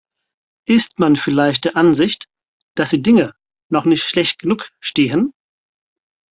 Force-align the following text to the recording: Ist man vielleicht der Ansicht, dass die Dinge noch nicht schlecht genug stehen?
Ist 0.65 0.97
man 0.97 1.15
vielleicht 1.15 1.65
der 1.65 1.75
Ansicht, 1.77 2.27
dass 2.75 2.89
die 2.89 3.03
Dinge 3.03 3.35
noch 3.69 3.85
nicht 3.85 4.01
schlecht 4.01 4.39
genug 4.39 4.71
stehen? 4.79 5.31